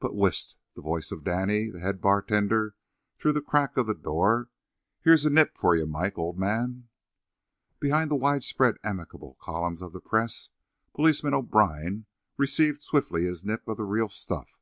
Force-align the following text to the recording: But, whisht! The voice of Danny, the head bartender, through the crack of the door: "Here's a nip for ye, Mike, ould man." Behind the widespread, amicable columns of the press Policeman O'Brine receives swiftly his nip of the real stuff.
But, 0.00 0.14
whisht! 0.14 0.56
The 0.76 0.80
voice 0.80 1.12
of 1.12 1.24
Danny, 1.24 1.68
the 1.68 1.80
head 1.80 2.00
bartender, 2.00 2.74
through 3.18 3.34
the 3.34 3.42
crack 3.42 3.76
of 3.76 3.86
the 3.86 3.92
door: 3.94 4.48
"Here's 5.02 5.26
a 5.26 5.30
nip 5.30 5.58
for 5.58 5.76
ye, 5.76 5.84
Mike, 5.84 6.16
ould 6.16 6.38
man." 6.38 6.88
Behind 7.78 8.10
the 8.10 8.16
widespread, 8.16 8.76
amicable 8.82 9.36
columns 9.38 9.82
of 9.82 9.92
the 9.92 10.00
press 10.00 10.48
Policeman 10.94 11.34
O'Brine 11.34 12.06
receives 12.38 12.86
swiftly 12.86 13.24
his 13.24 13.44
nip 13.44 13.68
of 13.68 13.76
the 13.76 13.84
real 13.84 14.08
stuff. 14.08 14.58